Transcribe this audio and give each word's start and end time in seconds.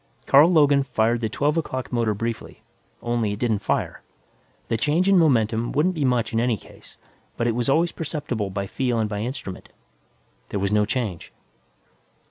Carl 0.25 0.51
Logan 0.51 0.81
fired 0.81 1.21
the 1.21 1.29
twelve 1.29 1.57
o'clock 1.57 1.93
motor 1.93 2.15
briefly 2.15 2.63
only 3.03 3.33
it 3.33 3.37
didn't 3.37 3.59
fire. 3.59 4.01
The 4.67 4.75
change 4.75 5.07
in 5.07 5.15
momentum 5.19 5.71
wouldn't 5.73 5.93
be 5.93 6.03
much 6.05 6.33
in 6.33 6.39
any 6.39 6.57
case, 6.57 6.97
but 7.37 7.45
it 7.45 7.53
was 7.53 7.69
always 7.69 7.91
perceptible 7.91 8.49
by 8.49 8.65
feel 8.65 8.97
and 8.97 9.07
by 9.07 9.19
instrument. 9.19 9.69
There 10.49 10.59
was 10.59 10.71
no 10.71 10.85
change. 10.85 11.31